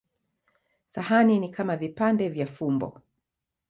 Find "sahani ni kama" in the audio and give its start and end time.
0.85-1.77